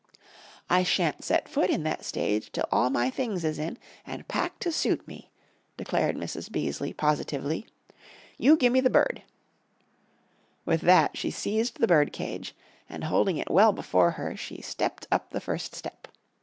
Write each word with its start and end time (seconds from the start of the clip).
"I 0.67 0.81
shan't 0.81 1.23
set 1.23 1.47
foot 1.47 1.69
in 1.69 1.83
that 1.83 2.03
stage 2.05 2.51
till 2.51 2.65
all 2.71 2.89
my 2.89 3.11
things 3.11 3.43
is 3.45 3.59
in, 3.59 3.77
and 4.03 4.27
packed 4.27 4.63
to 4.63 4.71
suit 4.71 5.07
me," 5.07 5.29
declared 5.77 6.15
Mrs. 6.17 6.51
Beaseley, 6.51 6.91
positively. 6.91 7.67
"You 8.39 8.57
gimme 8.57 8.79
the 8.81 8.89
bird;" 8.89 9.21
with 10.65 10.81
that 10.81 11.19
she 11.19 11.29
seized 11.29 11.77
the 11.79 11.85
bird 11.87 12.11
cage, 12.13 12.55
and 12.89 13.03
holding 13.03 13.37
it 13.37 13.51
well 13.51 13.73
before 13.73 14.09
her, 14.09 14.35
she 14.35 14.59
stepped 14.59 15.05
up 15.11 15.29
the 15.29 15.39
first 15.39 15.75
step. 15.75 16.07